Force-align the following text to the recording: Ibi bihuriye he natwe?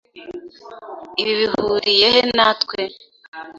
Ibi 1.21 1.33
bihuriye 1.39 2.07
he 2.15 2.21
natwe? 2.35 2.81